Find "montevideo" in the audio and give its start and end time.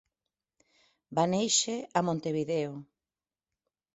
2.09-2.75